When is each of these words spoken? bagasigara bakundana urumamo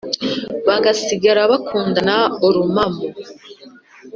bagasigara 0.67 1.41
bakundana 1.51 2.17
urumamo 2.45 3.03